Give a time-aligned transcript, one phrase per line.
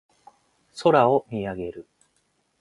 [0.77, 1.87] 空を見上げる。